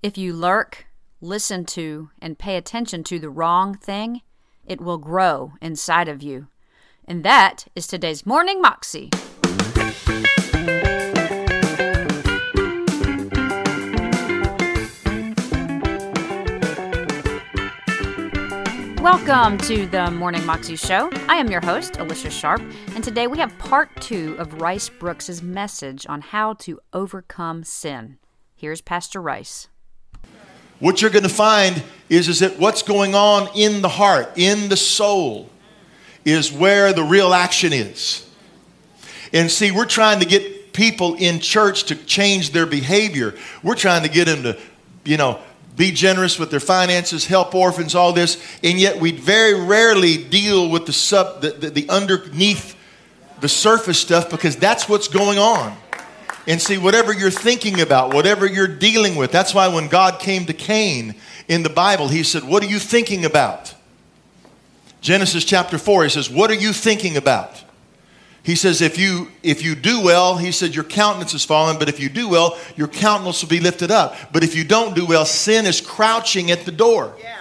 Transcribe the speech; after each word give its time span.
If 0.00 0.16
you 0.16 0.32
lurk, 0.32 0.86
listen 1.20 1.64
to, 1.64 2.10
and 2.22 2.38
pay 2.38 2.56
attention 2.56 3.02
to 3.02 3.18
the 3.18 3.28
wrong 3.28 3.74
thing, 3.74 4.22
it 4.64 4.80
will 4.80 4.96
grow 4.96 5.54
inside 5.60 6.06
of 6.06 6.22
you. 6.22 6.46
And 7.04 7.24
that 7.24 7.66
is 7.74 7.88
today's 7.88 8.24
Morning 8.24 8.62
Moxie. 8.62 9.10
Welcome 19.02 19.58
to 19.58 19.86
the 19.86 20.12
Morning 20.12 20.46
Moxie 20.46 20.76
Show. 20.76 21.10
I 21.28 21.38
am 21.38 21.50
your 21.50 21.60
host, 21.60 21.96
Alicia 21.96 22.30
Sharp, 22.30 22.62
and 22.94 23.02
today 23.02 23.26
we 23.26 23.38
have 23.38 23.58
part 23.58 23.90
two 24.00 24.36
of 24.38 24.60
Rice 24.60 24.88
Broocks's 24.88 25.42
message 25.42 26.06
on 26.08 26.20
how 26.20 26.52
to 26.54 26.78
overcome 26.92 27.64
sin. 27.64 28.18
Here's 28.54 28.80
Pastor 28.80 29.20
Rice. 29.20 29.66
What 30.80 31.02
you're 31.02 31.10
going 31.10 31.24
to 31.24 31.28
find 31.28 31.82
is, 32.08 32.28
is 32.28 32.40
that 32.40 32.58
what's 32.58 32.82
going 32.82 33.14
on 33.14 33.48
in 33.56 33.82
the 33.82 33.88
heart, 33.88 34.32
in 34.36 34.68
the 34.68 34.76
soul, 34.76 35.50
is 36.24 36.52
where 36.52 36.92
the 36.92 37.02
real 37.02 37.34
action 37.34 37.72
is. 37.72 38.28
And 39.32 39.50
see, 39.50 39.70
we're 39.70 39.86
trying 39.86 40.20
to 40.20 40.26
get 40.26 40.72
people 40.72 41.14
in 41.14 41.40
church 41.40 41.84
to 41.84 41.94
change 41.94 42.52
their 42.52 42.66
behavior. 42.66 43.34
We're 43.62 43.74
trying 43.74 44.04
to 44.04 44.08
get 44.08 44.26
them 44.26 44.42
to, 44.44 44.58
you 45.04 45.16
know, 45.16 45.40
be 45.76 45.92
generous 45.92 46.38
with 46.38 46.50
their 46.50 46.60
finances, 46.60 47.26
help 47.26 47.54
orphans, 47.54 47.94
all 47.94 48.12
this, 48.12 48.42
and 48.64 48.78
yet 48.78 48.98
we 48.98 49.12
very 49.12 49.54
rarely 49.54 50.22
deal 50.22 50.68
with 50.68 50.86
the 50.86 50.92
sub, 50.92 51.40
the, 51.40 51.50
the, 51.50 51.70
the 51.70 51.88
underneath 51.88 52.76
the 53.40 53.48
surface 53.48 53.98
stuff 53.98 54.28
because 54.28 54.56
that's 54.56 54.88
what's 54.88 55.08
going 55.08 55.38
on. 55.38 55.76
And 56.48 56.62
see, 56.62 56.78
whatever 56.78 57.12
you're 57.12 57.30
thinking 57.30 57.82
about, 57.82 58.14
whatever 58.14 58.46
you're 58.46 58.66
dealing 58.66 59.16
with, 59.16 59.30
that's 59.30 59.52
why 59.52 59.68
when 59.68 59.86
God 59.86 60.18
came 60.18 60.46
to 60.46 60.54
Cain 60.54 61.14
in 61.46 61.62
the 61.62 61.68
Bible, 61.68 62.08
he 62.08 62.22
said, 62.22 62.42
What 62.42 62.62
are 62.62 62.66
you 62.66 62.78
thinking 62.78 63.26
about? 63.26 63.74
Genesis 65.02 65.44
chapter 65.44 65.76
4, 65.76 66.04
he 66.04 66.08
says, 66.08 66.30
What 66.30 66.50
are 66.50 66.54
you 66.54 66.72
thinking 66.72 67.18
about? 67.18 67.62
He 68.42 68.54
says, 68.54 68.80
if 68.80 68.96
you, 68.96 69.28
if 69.42 69.62
you 69.62 69.74
do 69.74 70.00
well, 70.02 70.38
he 70.38 70.52
said, 70.52 70.74
your 70.74 70.84
countenance 70.84 71.34
is 71.34 71.44
fallen, 71.44 71.78
but 71.78 71.90
if 71.90 72.00
you 72.00 72.08
do 72.08 72.30
well, 72.30 72.58
your 72.76 72.88
countenance 72.88 73.42
will 73.42 73.50
be 73.50 73.60
lifted 73.60 73.90
up. 73.90 74.16
But 74.32 74.42
if 74.42 74.56
you 74.56 74.64
don't 74.64 74.96
do 74.96 75.04
well, 75.04 75.26
sin 75.26 75.66
is 75.66 75.82
crouching 75.82 76.50
at 76.50 76.64
the 76.64 76.72
door. 76.72 77.14
Yeah. 77.20 77.36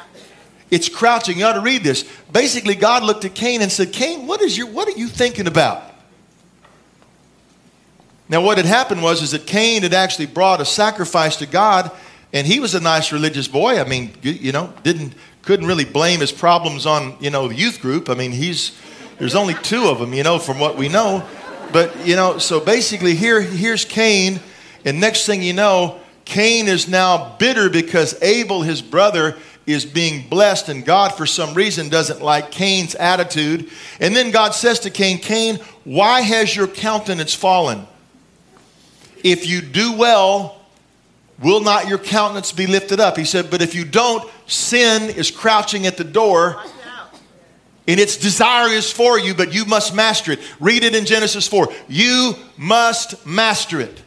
It's 0.69 0.89
crouching. 0.89 1.38
You 1.38 1.45
ought 1.45 1.53
to 1.53 1.61
read 1.61 1.81
this. 1.81 2.03
Basically, 2.33 2.75
God 2.75 3.03
looked 3.03 3.23
at 3.23 3.36
Cain 3.36 3.61
and 3.61 3.71
said, 3.71 3.94
Cain, 3.94 4.27
what, 4.27 4.42
is 4.42 4.58
your, 4.58 4.67
what 4.67 4.89
are 4.89 4.99
you 4.99 5.08
thinking 5.08 5.47
about? 5.47 5.86
Now, 8.30 8.42
what 8.42 8.58
had 8.58 8.66
happened 8.66 9.02
was 9.02 9.22
is 9.22 9.31
that 9.31 9.47
Cain 9.47 9.83
had 9.83 9.94
actually 9.94 10.25
brought 10.25 10.59
a 10.61 10.66
sacrifice 10.66 11.38
to 11.38 11.45
God, 11.45 11.92
and 12.33 12.45
he 12.45 12.59
was 12.59 12.75
a 12.75 12.80
nice 12.80 13.11
religious 13.11 13.47
boy. 13.47 13.80
I 13.80 13.86
mean, 13.86 14.11
you 14.22 14.52
know, 14.52 14.73
didn't 14.83 15.14
couldn't 15.44 15.66
really 15.66 15.86
blame 15.86 16.20
his 16.20 16.31
problems 16.31 16.86
on 16.86 17.16
you 17.22 17.30
know 17.30 17.48
the 17.48 17.55
youth 17.55 17.80
group. 17.81 18.09
I 18.09 18.16
mean, 18.16 18.31
he's 18.31 18.78
there's 19.17 19.36
only 19.36 19.55
two 19.55 19.88
of 19.88 20.00
them, 20.00 20.14
you 20.14 20.23
know, 20.23 20.38
from 20.38 20.59
what 20.59 20.78
we 20.78 20.89
know. 20.89 21.25
But, 21.73 22.05
you 22.05 22.16
know, 22.16 22.38
so 22.38 22.59
basically 22.59 23.16
here, 23.16 23.42
here's 23.42 23.83
Cain, 23.83 24.39
and 24.86 25.00
next 25.00 25.25
thing 25.25 25.42
you 25.42 25.53
know, 25.53 26.00
Cain 26.23 26.67
is 26.67 26.88
now 26.88 27.36
bitter 27.38 27.70
because 27.70 28.22
Abel, 28.22 28.61
his 28.61 28.81
brother, 28.81 29.38
is 29.66 29.86
being 29.86 30.28
blessed, 30.30 30.70
and 30.70 30.86
God, 30.86 31.14
for 31.14 31.25
some 31.25 31.53
reason, 31.53 31.89
doesn't 31.89 32.22
like 32.22 32.52
Cain's 32.52 32.95
attitude. 32.95 33.70
And 34.00 34.16
then 34.16 34.31
God 34.31 34.53
says 34.53 34.80
to 34.81 34.89
Cain, 34.89 35.17
Cain, 35.17 35.59
why 35.83 36.22
has 36.22 36.55
your 36.55 36.67
countenance 36.67 37.33
fallen? 37.33 37.86
If 39.23 39.47
you 39.47 39.61
do 39.61 39.93
well, 39.93 40.61
will 41.41 41.61
not 41.61 41.87
your 41.87 41.97
countenance 41.97 42.51
be 42.51 42.67
lifted 42.67 42.99
up? 42.99 43.17
He 43.17 43.25
said, 43.25 43.49
but 43.49 43.61
if 43.61 43.75
you 43.75 43.85
don't, 43.85 44.29
sin 44.45 45.09
is 45.15 45.31
crouching 45.31 45.85
at 45.85 45.97
the 45.97 46.03
door 46.03 46.61
and 47.87 47.99
its 47.99 48.17
desire 48.17 48.67
is 48.67 48.91
for 48.91 49.17
you, 49.17 49.33
but 49.33 49.53
you 49.53 49.65
must 49.65 49.95
master 49.95 50.33
it. 50.33 50.39
Read 50.59 50.83
it 50.83 50.93
in 50.93 51.05
Genesis 51.05 51.47
4. 51.47 51.69
You 51.87 52.33
must 52.58 53.25
master 53.25 53.80
it. 53.80 54.02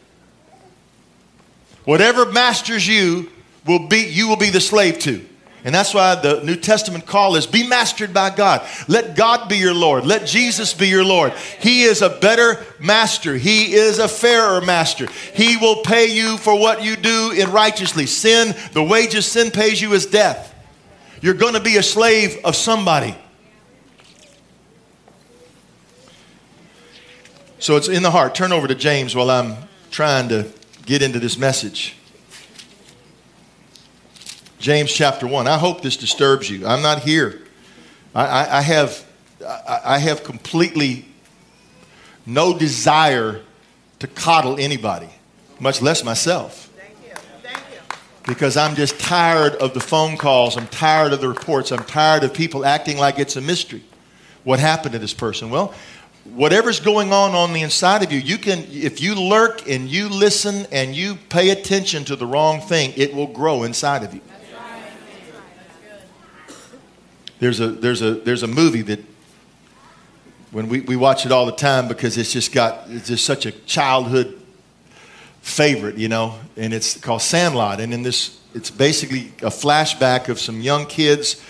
Whatever 1.84 2.30
masters 2.30 2.86
you 2.86 3.30
will 3.66 3.88
be 3.88 4.06
you 4.06 4.28
will 4.28 4.36
be 4.36 4.50
the 4.50 4.60
slave 4.60 4.98
to. 5.00 5.26
And 5.64 5.74
that's 5.74 5.92
why 5.92 6.14
the 6.14 6.42
New 6.42 6.56
Testament 6.56 7.06
call 7.06 7.36
is 7.36 7.46
be 7.46 7.66
mastered 7.66 8.14
by 8.14 8.30
God. 8.30 8.66
Let 8.88 9.14
God 9.14 9.48
be 9.48 9.58
your 9.58 9.74
Lord. 9.74 10.06
Let 10.06 10.26
Jesus 10.26 10.72
be 10.72 10.88
your 10.88 11.04
Lord. 11.04 11.32
He 11.60 11.82
is 11.82 12.00
a 12.00 12.08
better 12.08 12.64
master. 12.78 13.36
He 13.36 13.74
is 13.74 13.98
a 13.98 14.08
fairer 14.08 14.62
master. 14.62 15.06
He 15.34 15.58
will 15.58 15.82
pay 15.82 16.06
you 16.06 16.38
for 16.38 16.58
what 16.58 16.82
you 16.82 16.96
do 16.96 17.32
in 17.32 17.52
righteously. 17.52 18.06
Sin, 18.06 18.54
the 18.72 18.82
wages 18.82 19.26
sin 19.26 19.50
pays 19.50 19.80
you 19.82 19.92
is 19.92 20.06
death. 20.06 20.54
You're 21.20 21.34
going 21.34 21.54
to 21.54 21.60
be 21.60 21.76
a 21.76 21.82
slave 21.82 22.38
of 22.44 22.56
somebody. 22.56 23.14
So 27.58 27.76
it's 27.76 27.88
in 27.88 28.02
the 28.02 28.10
heart. 28.10 28.34
Turn 28.34 28.52
over 28.52 28.66
to 28.66 28.74
James 28.74 29.14
while 29.14 29.30
I'm 29.30 29.56
trying 29.90 30.30
to 30.30 30.50
get 30.86 31.02
into 31.02 31.18
this 31.18 31.36
message. 31.36 31.94
James 34.60 34.92
chapter 34.92 35.26
1. 35.26 35.48
I 35.48 35.56
hope 35.56 35.80
this 35.80 35.96
disturbs 35.96 36.50
you. 36.50 36.66
I'm 36.66 36.82
not 36.82 37.00
here. 37.00 37.40
I, 38.14 38.26
I, 38.26 38.58
I 38.58 38.60
have, 38.60 39.06
I, 39.44 39.80
I 39.84 39.98
have 39.98 40.22
completely 40.22 41.06
no 42.26 42.56
desire 42.56 43.40
to 44.00 44.06
coddle 44.06 44.58
anybody, 44.58 45.08
much 45.58 45.80
less 45.80 46.04
myself. 46.04 46.66
Because 48.26 48.58
I'm 48.58 48.76
just 48.76 49.00
tired 49.00 49.54
of 49.56 49.72
the 49.72 49.80
phone 49.80 50.18
calls. 50.18 50.58
I'm 50.58 50.66
tired 50.66 51.14
of 51.14 51.22
the 51.22 51.28
reports. 51.28 51.72
I'm 51.72 51.82
tired 51.84 52.22
of 52.22 52.34
people 52.34 52.66
acting 52.66 52.98
like 52.98 53.18
it's 53.18 53.36
a 53.36 53.40
mystery. 53.40 53.82
What 54.44 54.60
happened 54.60 54.92
to 54.92 54.98
this 54.98 55.14
person? 55.14 55.48
Well, 55.48 55.74
whatever's 56.24 56.80
going 56.80 57.14
on 57.14 57.34
on 57.34 57.54
the 57.54 57.62
inside 57.62 58.02
of 58.02 58.12
you, 58.12 58.18
you 58.18 58.36
can, 58.36 58.66
if 58.70 59.00
you 59.00 59.14
lurk 59.14 59.66
and 59.66 59.88
you 59.88 60.10
listen 60.10 60.66
and 60.70 60.94
you 60.94 61.16
pay 61.30 61.48
attention 61.48 62.04
to 62.04 62.14
the 62.14 62.26
wrong 62.26 62.60
thing, 62.60 62.92
it 62.94 63.14
will 63.14 63.26
grow 63.26 63.62
inside 63.62 64.04
of 64.04 64.12
you. 64.14 64.20
There's 67.40 67.58
a, 67.58 67.68
there's 67.68 68.02
a, 68.02 68.14
there's 68.14 68.42
a 68.42 68.46
movie 68.46 68.82
that 68.82 69.00
when 70.52 70.68
we, 70.68 70.80
we 70.80 70.96
watch 70.96 71.26
it 71.26 71.32
all 71.32 71.46
the 71.46 71.52
time 71.52 71.88
because 71.88 72.16
it's 72.16 72.32
just 72.32 72.52
got, 72.52 72.84
it's 72.88 73.08
just 73.08 73.24
such 73.24 73.46
a 73.46 73.52
childhood 73.52 74.40
favorite, 75.40 75.96
you 75.96 76.08
know, 76.08 76.38
and 76.56 76.72
it's 76.72 76.98
called 76.98 77.22
Sandlot. 77.22 77.80
And 77.80 77.92
in 77.92 78.02
this, 78.02 78.38
it's 78.54 78.70
basically 78.70 79.32
a 79.42 79.50
flashback 79.50 80.28
of 80.28 80.38
some 80.38 80.60
young 80.60 80.86
kids 80.86 81.42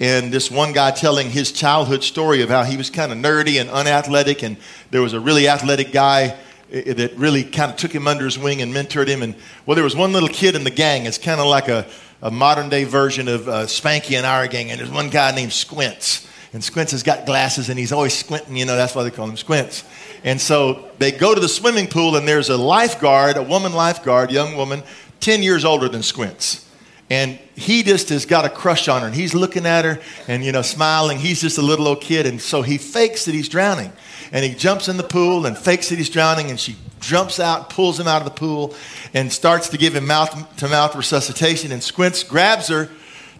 and 0.00 0.32
this 0.32 0.50
one 0.50 0.72
guy 0.72 0.90
telling 0.92 1.28
his 1.28 1.50
childhood 1.50 2.04
story 2.04 2.42
of 2.42 2.48
how 2.48 2.62
he 2.62 2.76
was 2.76 2.88
kind 2.88 3.10
of 3.10 3.18
nerdy 3.18 3.60
and 3.60 3.68
unathletic, 3.68 4.44
and 4.44 4.56
there 4.90 5.02
was 5.02 5.12
a 5.12 5.18
really 5.18 5.48
athletic 5.48 5.92
guy 5.92 6.36
eh, 6.70 6.82
eh, 6.86 6.92
that 6.92 7.16
really 7.16 7.42
kind 7.42 7.72
of 7.72 7.76
took 7.76 7.90
him 7.90 8.06
under 8.06 8.24
his 8.24 8.38
wing 8.38 8.62
and 8.62 8.72
mentored 8.72 9.08
him. 9.08 9.22
And 9.22 9.34
well, 9.66 9.74
there 9.74 9.82
was 9.82 9.96
one 9.96 10.12
little 10.12 10.28
kid 10.28 10.54
in 10.54 10.62
the 10.62 10.70
gang. 10.70 11.06
It's 11.06 11.18
kind 11.18 11.40
of 11.40 11.46
like 11.46 11.68
a, 11.68 11.84
a 12.22 12.30
modern 12.30 12.68
day 12.68 12.84
version 12.84 13.28
of 13.28 13.48
uh, 13.48 13.66
Spanky 13.66 14.16
and 14.16 14.26
our 14.26 14.46
gang. 14.46 14.70
And 14.70 14.80
there's 14.80 14.90
one 14.90 15.10
guy 15.10 15.34
named 15.34 15.52
Squints. 15.52 16.26
And 16.52 16.64
Squints 16.64 16.92
has 16.92 17.02
got 17.02 17.26
glasses 17.26 17.68
and 17.68 17.78
he's 17.78 17.92
always 17.92 18.16
squinting, 18.16 18.56
you 18.56 18.64
know, 18.64 18.76
that's 18.76 18.94
why 18.94 19.02
they 19.02 19.10
call 19.10 19.28
him 19.28 19.36
Squints. 19.36 19.84
And 20.24 20.40
so 20.40 20.88
they 20.98 21.12
go 21.12 21.34
to 21.34 21.40
the 21.40 21.48
swimming 21.48 21.86
pool 21.86 22.16
and 22.16 22.26
there's 22.26 22.48
a 22.48 22.56
lifeguard, 22.56 23.36
a 23.36 23.42
woman 23.42 23.72
lifeguard, 23.72 24.30
young 24.30 24.56
woman, 24.56 24.82
10 25.20 25.42
years 25.42 25.64
older 25.64 25.88
than 25.88 26.02
Squints 26.02 26.64
and 27.10 27.38
he 27.54 27.82
just 27.82 28.10
has 28.10 28.26
got 28.26 28.44
a 28.44 28.50
crush 28.50 28.88
on 28.88 29.00
her 29.00 29.06
and 29.06 29.16
he's 29.16 29.34
looking 29.34 29.66
at 29.66 29.84
her 29.84 29.98
and 30.26 30.44
you 30.44 30.52
know 30.52 30.62
smiling 30.62 31.18
he's 31.18 31.40
just 31.40 31.58
a 31.58 31.62
little 31.62 31.88
old 31.88 32.00
kid 32.00 32.26
and 32.26 32.40
so 32.40 32.62
he 32.62 32.78
fakes 32.78 33.24
that 33.24 33.34
he's 33.34 33.48
drowning 33.48 33.92
and 34.32 34.44
he 34.44 34.54
jumps 34.54 34.88
in 34.88 34.96
the 34.96 35.02
pool 35.02 35.46
and 35.46 35.56
fakes 35.56 35.88
that 35.88 35.96
he's 35.96 36.10
drowning 36.10 36.50
and 36.50 36.60
she 36.60 36.76
jumps 37.08 37.40
out 37.40 37.70
pulls 37.70 37.98
him 37.98 38.06
out 38.06 38.20
of 38.20 38.26
the 38.26 38.38
pool 38.38 38.74
and 39.14 39.32
starts 39.32 39.70
to 39.70 39.78
give 39.78 39.96
him 39.96 40.06
mouth 40.06 40.56
to 40.58 40.68
mouth 40.68 40.94
resuscitation 40.94 41.72
and 41.72 41.82
squints 41.82 42.22
grabs 42.22 42.68
her 42.68 42.90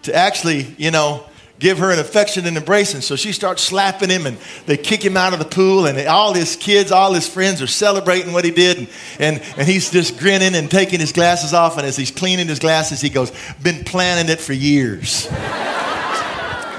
to 0.02 0.14
actually 0.14 0.74
you 0.78 0.90
know 0.90 1.22
give 1.58 1.78
her 1.78 1.90
an 1.90 1.98
affectionate 1.98 2.56
embrace. 2.56 2.94
And 2.94 3.02
so 3.02 3.16
she 3.16 3.32
starts 3.32 3.62
slapping 3.62 4.10
him 4.10 4.26
and 4.26 4.38
they 4.66 4.76
kick 4.76 5.04
him 5.04 5.16
out 5.16 5.32
of 5.32 5.38
the 5.38 5.44
pool. 5.44 5.86
And 5.86 5.98
all 6.06 6.32
his 6.32 6.56
kids, 6.56 6.92
all 6.92 7.12
his 7.12 7.28
friends 7.28 7.60
are 7.60 7.66
celebrating 7.66 8.32
what 8.32 8.44
he 8.44 8.50
did. 8.50 8.78
And, 8.78 8.88
and, 9.18 9.42
and 9.56 9.68
he's 9.68 9.90
just 9.90 10.18
grinning 10.18 10.54
and 10.54 10.70
taking 10.70 11.00
his 11.00 11.12
glasses 11.12 11.52
off. 11.52 11.76
And 11.76 11.86
as 11.86 11.96
he's 11.96 12.10
cleaning 12.10 12.46
his 12.46 12.58
glasses, 12.58 13.00
he 13.00 13.08
goes, 13.08 13.32
Been 13.62 13.84
planning 13.84 14.30
it 14.30 14.40
for 14.40 14.52
years. 14.52 15.28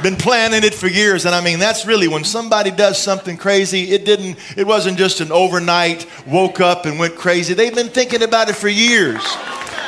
Been 0.02 0.16
planning 0.16 0.64
it 0.64 0.74
for 0.74 0.88
years. 0.88 1.26
And 1.26 1.36
I 1.36 1.44
mean, 1.44 1.60
that's 1.60 1.86
really 1.86 2.08
when 2.08 2.24
somebody 2.24 2.72
does 2.72 2.98
something 2.98 3.36
crazy, 3.36 3.92
it 3.92 4.06
didn't, 4.06 4.38
it 4.56 4.66
wasn't 4.66 4.98
just 4.98 5.20
an 5.20 5.32
overnight 5.32 6.06
woke 6.26 6.62
up 6.62 6.86
and 6.86 6.98
went 6.98 7.16
crazy. 7.16 7.54
They've 7.54 7.76
been 7.76 7.90
thinking 7.90 8.24
about 8.24 8.50
it 8.50 8.56
for 8.56 8.70
years. 8.70 9.22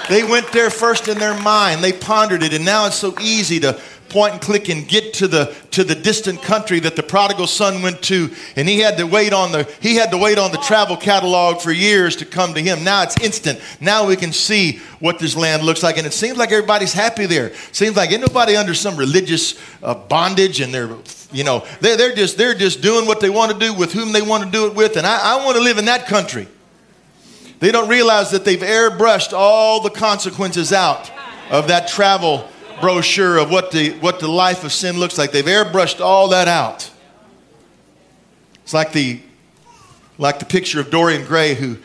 They 0.09 0.23
went 0.23 0.51
there 0.51 0.69
first 0.69 1.07
in 1.07 1.17
their 1.17 1.39
mind. 1.39 1.81
They 1.81 1.93
pondered 1.93 2.43
it. 2.43 2.53
And 2.53 2.65
now 2.65 2.87
it's 2.87 2.97
so 2.97 3.17
easy 3.21 3.61
to 3.61 3.79
point 4.11 4.33
and 4.33 4.41
click 4.41 4.69
and 4.69 4.87
get 4.87 5.13
to 5.15 5.27
the 5.27 5.55
to 5.71 5.83
the 5.85 5.95
distant 5.95 6.41
country 6.41 6.79
that 6.81 6.95
the 6.97 7.01
prodigal 7.01 7.47
son 7.47 7.81
went 7.81 8.01
to, 8.03 8.29
and 8.57 8.67
he 8.67 8.79
had 8.79 8.97
to 8.97 9.07
wait 9.07 9.33
on 9.33 9.51
the 9.51 9.63
he 9.81 9.95
had 9.95 10.11
to 10.11 10.17
wait 10.17 10.37
on 10.37 10.51
the 10.51 10.57
travel 10.57 10.97
catalog 10.97 11.61
for 11.61 11.71
years 11.71 12.17
to 12.17 12.25
come 12.25 12.53
to 12.53 12.61
him. 12.61 12.83
Now 12.83 13.03
it's 13.03 13.19
instant. 13.21 13.61
Now 13.79 14.05
we 14.05 14.17
can 14.17 14.33
see 14.33 14.79
what 14.99 15.17
this 15.17 15.35
land 15.35 15.63
looks 15.63 15.81
like, 15.81 15.97
and 15.97 16.05
it 16.05 16.13
seems 16.13 16.37
like 16.37 16.51
everybody's 16.51 16.93
happy 16.93 17.25
there. 17.25 17.53
Seems 17.71 17.95
like 17.95 18.11
ain't 18.11 18.21
nobody 18.21 18.55
under 18.57 18.73
some 18.73 18.97
religious 18.97 19.57
uh, 19.81 19.95
bondage, 19.95 20.59
and 20.59 20.73
they're 20.73 20.89
you 21.31 21.45
know 21.45 21.65
they're, 21.79 21.95
they're 21.95 22.15
just 22.15 22.37
they're 22.37 22.53
just 22.53 22.81
doing 22.81 23.07
what 23.07 23.21
they 23.21 23.29
want 23.29 23.53
to 23.53 23.57
do 23.57 23.73
with 23.73 23.93
whom 23.93 24.11
they 24.11 24.21
want 24.21 24.43
to 24.43 24.51
do 24.51 24.67
it 24.67 24.75
with, 24.75 24.97
and 24.97 25.07
I, 25.07 25.37
I 25.39 25.45
want 25.45 25.55
to 25.57 25.63
live 25.63 25.77
in 25.77 25.85
that 25.85 26.05
country. 26.05 26.47
They 27.59 27.71
don't 27.71 27.87
realize 27.87 28.31
that 28.31 28.43
they've 28.43 28.59
airbrushed 28.59 29.33
all 29.33 29.81
the 29.81 29.91
consequences 29.91 30.73
out 30.73 31.09
of 31.49 31.69
that 31.69 31.87
travel 31.87 32.49
brochure 32.81 33.37
of 33.37 33.51
what 33.51 33.71
the, 33.71 33.91
what 33.99 34.19
the 34.19 34.27
life 34.27 34.63
of 34.63 34.71
sin 34.71 34.97
looks 34.97 35.17
like. 35.17 35.31
They've 35.31 35.45
airbrushed 35.45 36.01
all 36.01 36.29
that 36.29 36.47
out. 36.47 36.89
It's 38.63 38.73
like 38.73 38.91
the, 38.91 39.21
like 40.17 40.39
the 40.39 40.45
picture 40.45 40.79
of 40.79 40.89
Dorian 40.89 41.25
Gray, 41.25 41.53
who, 41.53 41.77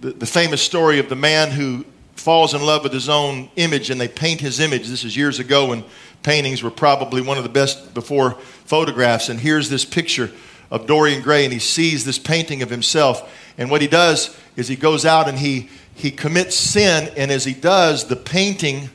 the, 0.00 0.12
the 0.12 0.26
famous 0.26 0.60
story 0.60 0.98
of 0.98 1.08
the 1.08 1.16
man 1.16 1.50
who 1.50 1.84
falls 2.16 2.54
in 2.54 2.62
love 2.62 2.82
with 2.82 2.92
his 2.92 3.08
own 3.08 3.50
image 3.56 3.90
and 3.90 4.00
they 4.00 4.08
paint 4.08 4.40
his 4.40 4.60
image. 4.60 4.86
This 4.88 5.04
is 5.04 5.16
years 5.16 5.38
ago 5.38 5.68
when 5.68 5.84
paintings 6.22 6.62
were 6.62 6.70
probably 6.70 7.20
one 7.22 7.36
of 7.36 7.42
the 7.42 7.50
best 7.50 7.94
before 7.94 8.32
photographs. 8.64 9.28
And 9.28 9.38
here's 9.38 9.68
this 9.68 9.84
picture 9.84 10.30
of 10.70 10.86
Dorian 10.86 11.22
Gray, 11.22 11.44
and 11.44 11.52
he 11.52 11.58
sees 11.58 12.04
this 12.04 12.18
painting 12.18 12.62
of 12.62 12.70
himself. 12.70 13.32
And 13.58 13.70
what 13.70 13.82
he 13.82 13.88
does 13.88 14.36
is 14.56 14.66
he 14.66 14.76
goes 14.76 15.04
out 15.04 15.28
and 15.28 15.38
he, 15.38 15.68
he 15.94 16.10
commits 16.10 16.56
sin, 16.56 17.12
and 17.16 17.30
as 17.30 17.44
he 17.44 17.52
does, 17.52 18.06
the 18.06 18.16
painting 18.16 18.88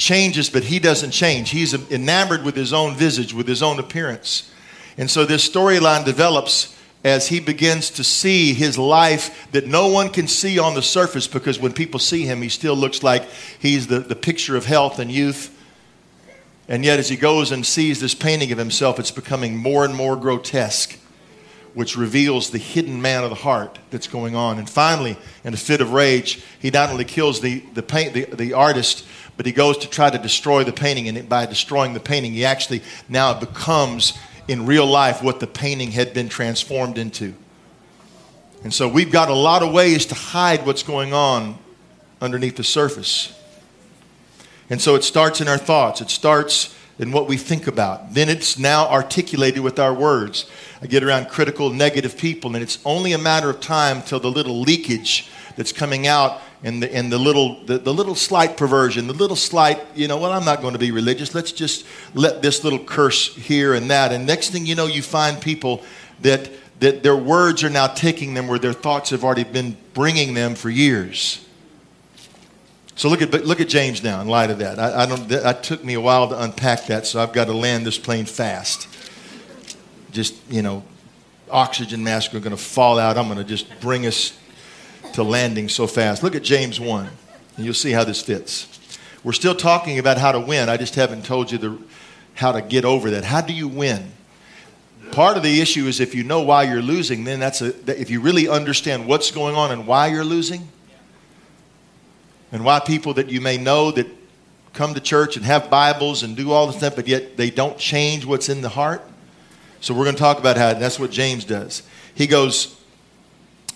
changes, 0.00 0.50
but 0.50 0.64
he 0.64 0.78
doesn't 0.78 1.12
change. 1.12 1.50
He's 1.50 1.74
enamored 1.90 2.42
with 2.42 2.56
his 2.56 2.72
own 2.72 2.96
visage, 2.96 3.32
with 3.32 3.46
his 3.46 3.62
own 3.62 3.78
appearance. 3.78 4.50
And 4.96 5.10
so 5.10 5.24
this 5.24 5.48
storyline 5.48 6.04
develops 6.04 6.76
as 7.04 7.28
he 7.28 7.40
begins 7.40 7.90
to 7.90 8.04
see 8.04 8.52
his 8.52 8.76
life 8.76 9.50
that 9.52 9.66
no 9.66 9.88
one 9.88 10.10
can 10.10 10.26
see 10.26 10.58
on 10.58 10.74
the 10.74 10.82
surface 10.82 11.26
because 11.26 11.58
when 11.58 11.72
people 11.72 12.00
see 12.00 12.22
him, 12.22 12.42
he 12.42 12.48
still 12.48 12.74
looks 12.76 13.02
like 13.02 13.26
he's 13.58 13.86
the, 13.86 14.00
the 14.00 14.16
picture 14.16 14.56
of 14.56 14.66
health 14.66 14.98
and 14.98 15.10
youth. 15.10 15.56
And 16.68 16.84
yet, 16.84 16.98
as 16.98 17.08
he 17.08 17.16
goes 17.16 17.50
and 17.50 17.64
sees 17.66 18.00
this 18.00 18.14
painting 18.14 18.52
of 18.52 18.58
himself, 18.58 18.98
it's 18.98 19.10
becoming 19.10 19.56
more 19.56 19.84
and 19.84 19.94
more 19.94 20.14
grotesque 20.14 20.99
which 21.74 21.96
reveals 21.96 22.50
the 22.50 22.58
hidden 22.58 23.00
man 23.00 23.22
of 23.22 23.30
the 23.30 23.36
heart 23.36 23.78
that's 23.90 24.06
going 24.06 24.34
on. 24.34 24.58
And 24.58 24.68
finally, 24.68 25.16
in 25.44 25.54
a 25.54 25.56
fit 25.56 25.80
of 25.80 25.92
rage, 25.92 26.42
he 26.58 26.70
not 26.70 26.90
only 26.90 27.04
kills 27.04 27.40
the, 27.40 27.60
the, 27.74 27.82
paint, 27.82 28.12
the, 28.12 28.24
the 28.24 28.52
artist, 28.54 29.06
but 29.36 29.46
he 29.46 29.52
goes 29.52 29.78
to 29.78 29.88
try 29.88 30.10
to 30.10 30.18
destroy 30.18 30.64
the 30.64 30.72
painting. 30.72 31.08
And 31.08 31.28
by 31.28 31.46
destroying 31.46 31.94
the 31.94 32.00
painting, 32.00 32.32
he 32.32 32.44
actually 32.44 32.82
now 33.08 33.38
becomes, 33.38 34.18
in 34.48 34.66
real 34.66 34.86
life, 34.86 35.22
what 35.22 35.40
the 35.40 35.46
painting 35.46 35.92
had 35.92 36.12
been 36.12 36.28
transformed 36.28 36.98
into. 36.98 37.34
And 38.62 38.74
so 38.74 38.88
we've 38.88 39.12
got 39.12 39.28
a 39.28 39.34
lot 39.34 39.62
of 39.62 39.72
ways 39.72 40.06
to 40.06 40.14
hide 40.14 40.66
what's 40.66 40.82
going 40.82 41.14
on 41.14 41.58
underneath 42.20 42.56
the 42.56 42.64
surface. 42.64 43.34
And 44.68 44.80
so 44.80 44.94
it 44.94 45.04
starts 45.04 45.40
in 45.40 45.48
our 45.48 45.58
thoughts, 45.58 46.00
it 46.00 46.10
starts 46.10 46.76
in 47.00 47.12
what 47.12 47.26
we 47.26 47.38
think 47.38 47.66
about. 47.66 48.12
Then 48.12 48.28
it's 48.28 48.58
now 48.58 48.86
articulated 48.86 49.60
with 49.60 49.78
our 49.78 49.94
words. 49.94 50.44
I 50.82 50.86
get 50.86 51.02
around 51.02 51.30
critical, 51.30 51.70
negative 51.70 52.18
people, 52.18 52.54
and 52.54 52.62
it's 52.62 52.78
only 52.84 53.14
a 53.14 53.18
matter 53.18 53.48
of 53.48 53.60
time 53.60 54.02
till 54.02 54.20
the 54.20 54.30
little 54.30 54.60
leakage 54.60 55.30
that's 55.56 55.72
coming 55.72 56.06
out 56.06 56.42
and 56.62 56.82
the, 56.82 56.94
and 56.94 57.10
the 57.10 57.16
little 57.16 57.64
the, 57.64 57.78
the 57.78 57.92
little 57.92 58.14
slight 58.14 58.58
perversion, 58.58 59.06
the 59.06 59.14
little 59.14 59.34
slight, 59.34 59.80
you 59.94 60.08
know, 60.08 60.18
well, 60.18 60.30
I'm 60.30 60.44
not 60.44 60.60
going 60.60 60.74
to 60.74 60.78
be 60.78 60.90
religious. 60.90 61.34
Let's 61.34 61.52
just 61.52 61.86
let 62.12 62.42
this 62.42 62.64
little 62.64 62.78
curse 62.78 63.34
here 63.34 63.72
and 63.72 63.90
that. 63.90 64.12
And 64.12 64.26
next 64.26 64.50
thing 64.50 64.66
you 64.66 64.74
know, 64.74 64.86
you 64.86 65.00
find 65.00 65.40
people 65.40 65.82
that 66.20 66.50
that 66.80 67.02
their 67.02 67.16
words 67.16 67.64
are 67.64 67.70
now 67.70 67.86
taking 67.86 68.34
them 68.34 68.46
where 68.46 68.58
their 68.58 68.74
thoughts 68.74 69.10
have 69.10 69.24
already 69.24 69.44
been 69.44 69.76
bringing 69.94 70.34
them 70.34 70.54
for 70.54 70.68
years. 70.68 71.46
So 73.00 73.08
look 73.08 73.22
at 73.22 73.32
look 73.32 73.60
at 73.60 73.68
James 73.68 74.02
now. 74.02 74.20
In 74.20 74.28
light 74.28 74.50
of 74.50 74.58
that, 74.58 74.78
I, 74.78 75.02
I 75.02 75.06
don't. 75.06 75.26
That 75.30 75.62
took 75.62 75.82
me 75.82 75.94
a 75.94 76.00
while 76.00 76.28
to 76.28 76.42
unpack 76.42 76.86
that, 76.86 77.06
so 77.06 77.18
I've 77.22 77.32
got 77.32 77.46
to 77.46 77.54
land 77.54 77.86
this 77.86 77.96
plane 77.96 78.26
fast 78.26 78.86
just, 80.12 80.34
you 80.50 80.62
know, 80.62 80.82
oxygen 81.50 82.02
masks 82.02 82.34
are 82.34 82.40
going 82.40 82.56
to 82.56 82.62
fall 82.62 82.98
out. 82.98 83.16
I'm 83.16 83.26
going 83.26 83.38
to 83.38 83.44
just 83.44 83.80
bring 83.80 84.06
us 84.06 84.38
to 85.14 85.22
landing 85.22 85.68
so 85.68 85.86
fast. 85.86 86.22
Look 86.22 86.34
at 86.34 86.42
James 86.42 86.80
1, 86.80 87.08
and 87.56 87.64
you'll 87.64 87.74
see 87.74 87.92
how 87.92 88.04
this 88.04 88.22
fits. 88.22 88.66
We're 89.22 89.32
still 89.32 89.54
talking 89.54 89.98
about 89.98 90.18
how 90.18 90.32
to 90.32 90.40
win. 90.40 90.68
I 90.68 90.76
just 90.76 90.94
haven't 90.94 91.24
told 91.24 91.50
you 91.50 91.58
the, 91.58 91.78
how 92.34 92.52
to 92.52 92.62
get 92.62 92.84
over 92.84 93.10
that. 93.10 93.24
How 93.24 93.40
do 93.40 93.52
you 93.52 93.68
win? 93.68 94.12
Part 95.12 95.36
of 95.36 95.42
the 95.42 95.60
issue 95.60 95.86
is 95.86 96.00
if 96.00 96.14
you 96.14 96.22
know 96.22 96.42
why 96.42 96.62
you're 96.64 96.82
losing, 96.82 97.24
then 97.24 97.40
that's 97.40 97.60
a, 97.60 97.74
if 98.00 98.10
you 98.10 98.20
really 98.20 98.48
understand 98.48 99.06
what's 99.06 99.30
going 99.30 99.56
on 99.56 99.72
and 99.72 99.86
why 99.86 100.06
you're 100.06 100.24
losing, 100.24 100.68
and 102.52 102.64
why 102.64 102.80
people 102.80 103.14
that 103.14 103.28
you 103.28 103.40
may 103.40 103.56
know 103.56 103.90
that 103.92 104.06
come 104.72 104.94
to 104.94 105.00
church 105.00 105.36
and 105.36 105.44
have 105.44 105.70
Bibles 105.70 106.22
and 106.22 106.36
do 106.36 106.52
all 106.52 106.66
this 106.66 106.76
stuff, 106.76 106.96
but 106.96 107.08
yet 107.08 107.36
they 107.36 107.50
don't 107.50 107.76
change 107.76 108.24
what's 108.24 108.48
in 108.48 108.60
the 108.60 108.68
heart, 108.68 109.02
so 109.80 109.94
we're 109.94 110.04
going 110.04 110.16
to 110.16 110.20
talk 110.20 110.38
about 110.38 110.56
how 110.56 110.74
that's 110.74 110.98
what 110.98 111.10
James 111.10 111.44
does. 111.44 111.82
He 112.14 112.26
goes, 112.26 112.78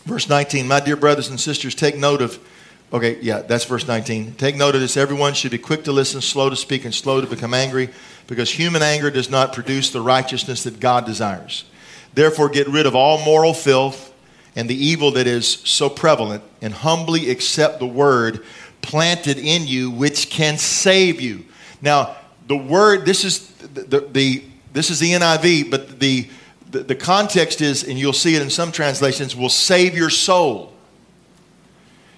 verse 0.04 0.28
19, 0.28 0.68
my 0.68 0.80
dear 0.80 0.96
brothers 0.96 1.28
and 1.28 1.40
sisters, 1.40 1.74
take 1.74 1.96
note 1.96 2.20
of, 2.22 2.38
okay, 2.92 3.18
yeah, 3.20 3.40
that's 3.40 3.64
verse 3.64 3.88
19. 3.88 4.34
Take 4.34 4.56
note 4.56 4.74
of 4.74 4.80
this. 4.80 4.96
Everyone 4.96 5.34
should 5.34 5.50
be 5.50 5.58
quick 5.58 5.84
to 5.84 5.92
listen, 5.92 6.20
slow 6.20 6.50
to 6.50 6.56
speak, 6.56 6.84
and 6.84 6.94
slow 6.94 7.20
to 7.20 7.26
become 7.26 7.54
angry, 7.54 7.88
because 8.26 8.50
human 8.50 8.82
anger 8.82 9.10
does 9.10 9.30
not 9.30 9.52
produce 9.52 9.90
the 9.90 10.00
righteousness 10.00 10.62
that 10.64 10.78
God 10.78 11.06
desires. 11.06 11.64
Therefore, 12.12 12.48
get 12.48 12.68
rid 12.68 12.86
of 12.86 12.94
all 12.94 13.24
moral 13.24 13.54
filth 13.54 14.12
and 14.56 14.70
the 14.70 14.76
evil 14.76 15.10
that 15.12 15.26
is 15.26 15.48
so 15.48 15.90
prevalent, 15.90 16.44
and 16.62 16.72
humbly 16.72 17.28
accept 17.30 17.80
the 17.80 17.86
word 17.86 18.44
planted 18.84 19.38
in 19.38 19.66
you, 19.66 19.90
which 19.90 20.30
can 20.30 20.58
save 20.58 21.20
you. 21.20 21.44
Now, 21.82 22.16
the 22.46 22.56
word, 22.56 23.04
this 23.04 23.24
is 23.24 23.48
the, 23.48 23.82
the, 23.82 24.00
the 24.00 24.44
this 24.72 24.90
is 24.90 25.00
the 25.00 25.12
NIV, 25.12 25.70
but 25.70 25.98
the, 26.00 26.28
the, 26.70 26.82
the 26.82 26.94
context 26.94 27.60
is, 27.60 27.84
and 27.84 27.98
you'll 27.98 28.12
see 28.12 28.34
it 28.34 28.42
in 28.42 28.50
some 28.50 28.72
translations, 28.72 29.34
will 29.34 29.48
save 29.48 29.96
your 29.96 30.10
soul. 30.10 30.72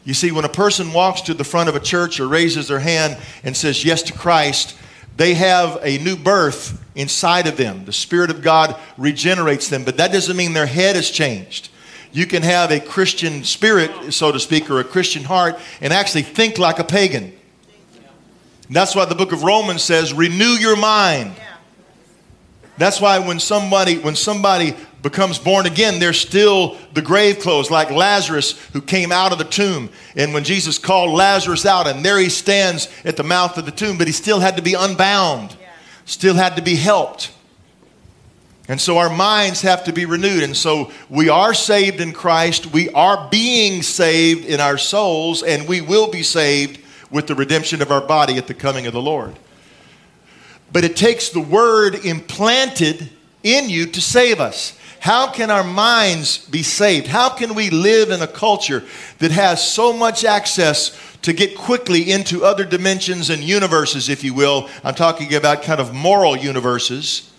You 0.05 0.15
see, 0.15 0.33
when 0.33 0.45
a 0.45 0.49
person 0.49 0.93
walks 0.93 1.21
to 1.23 1.35
the 1.35 1.45
front 1.45 1.69
of 1.69 1.77
a 1.77 1.81
church 1.81 2.19
or 2.19 2.29
raises 2.29 2.69
their 2.69 2.79
hand 2.79 3.19
and 3.45 3.57
says 3.57 3.85
yes 3.85 4.03
to 4.05 4.13
Christ, 4.15 4.77
they 5.17 5.35
have 5.35 5.79
a 5.83 5.99
new 5.99 6.17
birth 6.17 6.83
inside 6.95 7.47
of 7.47 7.57
them. 7.57 7.85
The 7.85 7.93
Spirit 7.93 8.31
of 8.31 8.41
God 8.41 8.77
regenerates 8.97 9.69
them, 9.69 9.85
but 9.85 9.99
that 9.99 10.13
doesn't 10.13 10.37
mean 10.37 10.55
their 10.55 10.67
head 10.67 10.97
has 10.97 11.11
changed. 11.11 11.69
You 12.17 12.27
can 12.27 12.43
have 12.45 12.71
a 12.71 12.81
Christian 12.81 13.45
spirit, 13.45 14.15
so 14.15 14.33
to 14.33 14.41
speak, 14.41 14.71
or 14.71 14.81
a 14.81 14.85
Christian 14.85 15.23
heart, 15.23 15.59
and 15.83 15.93
actually 15.93 16.23
think 16.23 16.57
like 16.57 16.79
a 16.79 16.85
pagan. 16.85 17.31
that's 18.71 18.97
why 18.97 19.05
the 19.05 19.15
book 19.15 19.33
of 19.33 19.43
Romans 19.43 19.83
says, 19.83 20.15
renew 20.15 20.55
your 20.57 20.77
mind. 20.77 21.37
That's 22.79 23.03
why 23.03 23.19
when 23.19 23.39
somebody 23.39 23.99
when 23.99 24.17
somebody 24.17 24.75
becomes 25.03 25.39
born 25.39 25.67
again, 25.67 25.99
there's 25.99 26.19
still 26.19 26.79
the 26.95 27.03
grave 27.03 27.39
clothes, 27.41 27.71
like 27.71 27.91
Lazarus 27.91 28.53
who 28.73 28.81
came 28.81 29.13
out 29.13 29.33
of 29.33 29.37
the 29.37 29.45
tomb. 29.45 29.91
And 30.17 30.33
when 30.33 30.43
Jesus 30.43 30.79
called 30.79 31.11
Lazarus 31.11 31.67
out, 31.67 31.87
and 31.87 32.03
there 32.03 32.19
he 32.19 32.31
stands 32.31 32.89
at 33.05 33.19
the 33.19 33.25
mouth 33.25 33.59
of 33.59 33.67
the 33.67 33.73
tomb, 33.73 33.99
but 33.99 34.07
he 34.07 34.15
still 34.15 34.41
had 34.41 34.57
to 34.57 34.63
be 34.63 34.73
unbound, 34.73 35.55
still 36.07 36.35
had 36.35 36.57
to 36.57 36.63
be 36.63 36.77
helped. 36.77 37.31
And 38.69 38.81
so 38.81 38.99
our 38.99 39.11
minds 39.11 39.63
have 39.63 39.85
to 39.85 39.93
be 39.93 40.07
renewed. 40.07 40.43
And 40.43 40.57
so 40.57 40.91
we 41.09 41.29
are 41.29 41.55
saved 41.55 42.01
in 42.01 42.13
Christ. 42.13 42.67
We 42.67 42.89
are 42.91 43.29
being 43.31 43.83
saved 43.83 44.45
in 44.45 44.61
our 44.61 44.77
souls, 44.77 45.43
and 45.43 45.69
we 45.69 45.81
will 45.81 46.11
be 46.11 46.23
saved 46.23 46.81
with 47.11 47.29
the 47.29 47.35
redemption 47.35 47.81
of 47.81 47.93
our 47.93 48.01
body 48.01 48.37
at 48.37 48.49
the 48.49 48.55
coming 48.55 48.87
of 48.87 48.93
the 48.93 49.01
Lord. 49.01 49.39
But 50.73 50.85
it 50.85 50.97
takes 50.97 51.29
the 51.29 51.41
word 51.41 52.05
implanted 52.05 53.09
in 53.45 53.71
you 53.71 53.87
to 53.87 54.01
save 54.01 54.41
us. 54.41 54.77
How 54.99 55.31
can 55.31 55.53
our 55.53 55.63
minds 55.63 56.39
be 56.49 56.65
saved? 56.65 57.07
How 57.07 57.29
can 57.29 57.55
we 57.55 57.71
live 57.71 58.11
in 58.11 58.21
a 58.21 58.27
culture 58.27 58.83
that 59.19 59.31
has 59.31 59.65
so 59.65 59.93
much 59.93 60.25
access 60.25 60.99
to 61.23 61.33
get 61.33 61.57
quickly 61.57 62.11
into 62.11 62.45
other 62.45 62.65
dimensions 62.65 63.31
and 63.31 63.41
universes, 63.45 64.09
if 64.09 64.25
you 64.25 64.35
will? 64.35 64.69
I'm 64.83 64.97
talking 64.97 65.33
about 65.35 65.63
kind 65.63 65.81
of 65.81 65.95
moral 65.95 66.37
universes, 66.37 67.31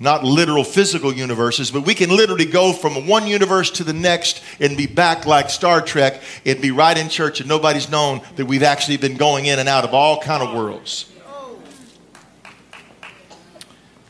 not 0.00 0.24
literal 0.24 0.62
physical 0.62 1.12
universes, 1.12 1.70
but 1.70 1.84
we 1.84 1.94
can 1.94 2.10
literally 2.10 2.44
go 2.44 2.72
from 2.72 3.06
one 3.06 3.26
universe 3.26 3.70
to 3.72 3.84
the 3.84 3.92
next 3.92 4.42
and 4.60 4.76
be 4.76 4.86
back 4.86 5.26
like 5.26 5.50
Star 5.50 5.80
Trek 5.80 6.22
and 6.46 6.60
be 6.60 6.70
right 6.70 6.96
in 6.96 7.08
church 7.08 7.40
and 7.40 7.48
nobody's 7.48 7.90
known 7.90 8.20
that 8.36 8.46
we've 8.46 8.62
actually 8.62 8.96
been 8.96 9.16
going 9.16 9.46
in 9.46 9.58
and 9.58 9.68
out 9.68 9.84
of 9.84 9.94
all 9.94 10.20
kind 10.20 10.42
of 10.42 10.54
worlds. 10.54 11.10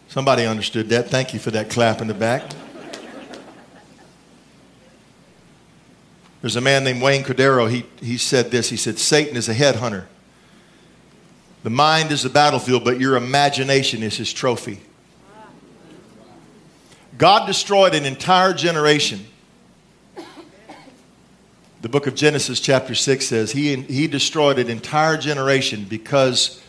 Somebody 0.09 0.45
understood 0.45 0.89
that. 0.91 1.09
Thank 1.09 1.33
you 1.33 1.41
for 1.41 1.51
that 1.53 1.71
clap 1.71 2.01
in 2.01 2.09
the 2.09 2.15
back. 2.15 2.43
There's 6.41 6.57
a 6.57 6.61
man 6.61 6.85
named 6.85 7.03
Wayne 7.03 7.25
Cordeiro. 7.25 7.71
He, 7.71 7.85
he 8.01 8.17
said 8.17 8.51
this. 8.51 8.71
He 8.71 8.77
said, 8.77 8.99
Satan 8.99 9.37
is 9.37 9.49
a 9.49 9.55
headhunter. 9.55 10.07
The 11.63 11.71
mind 11.71 12.13
is 12.13 12.23
the 12.23 12.31
battlefield, 12.31 12.85
but 12.85 13.01
your 13.01 13.17
imagination 13.17 14.03
is 14.03 14.17
his 14.17 14.33
trophy. 14.33 14.81
God 17.19 17.47
destroyed 17.47 17.95
an 17.95 18.05
entire 18.05 18.55
generation. 18.55 19.27
The 21.83 21.89
book 21.89 22.07
of 22.07 22.15
Genesis, 22.15 22.61
chapter 22.61 22.95
6 22.95 23.27
says 23.27 23.53
he, 23.53 23.77
he 23.77 24.07
destroyed 24.07 24.59
an 24.59 24.69
entire 24.69 25.17
generation 25.17 25.85
because 25.89 26.63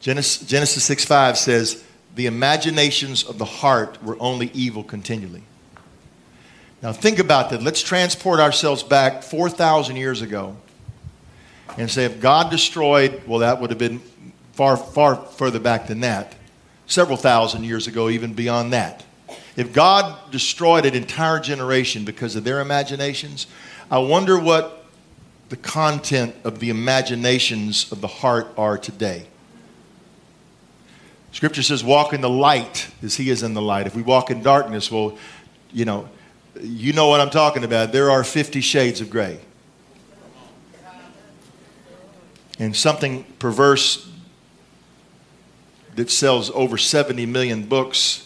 Genesis, 0.00 0.46
Genesis 0.46 0.84
6 0.84 1.04
5 1.04 1.38
says, 1.38 1.84
The 2.14 2.26
imaginations 2.26 3.24
of 3.24 3.38
the 3.38 3.44
heart 3.44 4.02
were 4.02 4.16
only 4.20 4.50
evil 4.54 4.82
continually. 4.82 5.42
Now, 6.82 6.92
think 6.92 7.18
about 7.18 7.50
that. 7.50 7.62
Let's 7.62 7.82
transport 7.82 8.38
ourselves 8.38 8.82
back 8.82 9.22
4,000 9.22 9.96
years 9.96 10.22
ago 10.22 10.56
and 11.78 11.90
say, 11.90 12.04
if 12.04 12.20
God 12.20 12.50
destroyed, 12.50 13.22
well, 13.26 13.40
that 13.40 13.60
would 13.60 13.70
have 13.70 13.78
been 13.78 14.00
far, 14.52 14.76
far 14.76 15.16
further 15.16 15.58
back 15.58 15.86
than 15.86 16.00
that, 16.00 16.34
several 16.86 17.16
thousand 17.16 17.64
years 17.64 17.86
ago, 17.86 18.08
even 18.08 18.34
beyond 18.34 18.72
that. 18.72 19.05
If 19.56 19.72
God 19.72 20.30
destroyed 20.30 20.86
an 20.86 20.94
entire 20.94 21.40
generation 21.40 22.04
because 22.04 22.36
of 22.36 22.44
their 22.44 22.60
imaginations, 22.60 23.46
I 23.90 23.98
wonder 23.98 24.38
what 24.38 24.84
the 25.48 25.56
content 25.56 26.34
of 26.44 26.58
the 26.58 26.70
imaginations 26.70 27.90
of 27.92 28.00
the 28.00 28.08
heart 28.08 28.48
are 28.56 28.76
today. 28.76 29.26
Scripture 31.32 31.62
says, 31.62 31.84
walk 31.84 32.12
in 32.12 32.20
the 32.20 32.30
light 32.30 32.88
as 33.02 33.16
he 33.16 33.30
is 33.30 33.42
in 33.42 33.54
the 33.54 33.62
light. 33.62 33.86
If 33.86 33.94
we 33.94 34.02
walk 34.02 34.30
in 34.30 34.42
darkness, 34.42 34.90
well, 34.90 35.18
you 35.72 35.84
know, 35.84 36.08
you 36.60 36.92
know 36.92 37.08
what 37.08 37.20
I'm 37.20 37.30
talking 37.30 37.62
about. 37.62 37.92
There 37.92 38.10
are 38.10 38.24
50 38.24 38.60
shades 38.60 39.00
of 39.00 39.10
gray. 39.10 39.38
And 42.58 42.74
something 42.74 43.24
perverse 43.38 44.10
that 45.96 46.10
sells 46.10 46.50
over 46.50 46.78
70 46.78 47.26
million 47.26 47.66
books, 47.66 48.25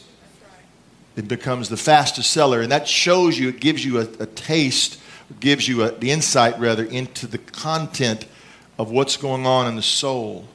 it 1.21 1.29
becomes 1.29 1.69
the 1.69 1.77
fastest 1.77 2.31
seller. 2.31 2.63
And 2.63 2.73
that 2.73 2.89
shows 2.89 3.39
you, 3.39 3.51
it 3.51 3.61
gives 3.61 3.85
you 3.85 3.99
a, 3.99 4.09
a 4.19 4.27
taste, 4.27 4.99
gives 5.39 5.69
you 5.69 5.85
a, 5.85 5.93
the 5.93 6.11
insight, 6.11 6.59
rather, 6.59 6.85
into 6.85 7.27
the 7.27 7.37
content 7.39 8.25
of 8.79 8.91
what's 8.91 9.19
going 9.19 9.47
on 9.47 9.69
in 9.69 9.77
the 9.77 9.83
soul, 9.83 10.49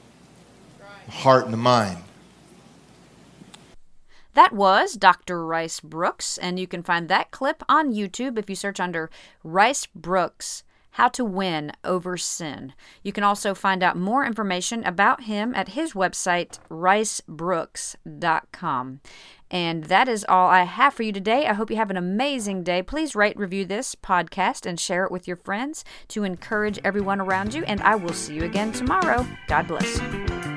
the 1.05 1.11
heart, 1.11 1.45
and 1.45 1.53
the 1.53 1.57
mind. 1.57 1.99
That 4.33 4.53
was 4.53 4.95
Dr. 4.95 5.45
Rice 5.45 5.79
Broocks, 5.79 6.39
and 6.41 6.59
you 6.59 6.65
can 6.65 6.81
find 6.81 7.07
that 7.09 7.29
clip 7.29 7.61
on 7.69 7.93
YouTube 7.93 8.39
if 8.39 8.49
you 8.49 8.55
search 8.55 8.79
under 8.79 9.11
Rice 9.43 9.87
Broocks. 9.97 10.63
how 10.93 11.09
to 11.09 11.23
Win 11.23 11.71
Over 11.83 12.17
Sin. 12.17 12.73
You 13.03 13.11
can 13.11 13.23
also 13.23 13.53
find 13.53 13.83
out 13.83 13.97
more 13.97 14.25
information 14.25 14.83
about 14.83 15.23
him 15.23 15.53
at 15.53 15.69
his 15.69 15.93
website, 15.93 16.57
ricebroocks.com. 16.69 18.99
And 19.55 19.85
that 19.85 20.09
is 20.09 20.25
all 20.27 20.49
I 20.49 20.63
have 20.63 20.93
for 20.93 21.03
you 21.03 21.13
today. 21.13 21.47
I 21.47 21.53
hope 21.53 21.69
you 21.69 21.77
have 21.77 21.89
an 21.89 21.95
amazing 21.95 22.61
day. 22.63 22.83
Please 22.83 23.15
rate, 23.15 23.37
review 23.37 23.63
this 23.63 23.95
podcast, 23.95 24.65
and 24.65 24.77
share 24.77 25.05
it 25.05 25.11
with 25.13 25.29
your 25.29 25.37
friends 25.37 25.85
to 26.09 26.25
encourage 26.25 26.77
everyone 26.83 27.21
around 27.21 27.53
you. 27.53 27.63
And 27.63 27.79
I 27.79 27.95
will 27.95 28.11
see 28.11 28.35
you 28.35 28.43
again 28.43 28.73
tomorrow. 28.73 29.25
God 29.47 29.69
bless. 29.69 30.54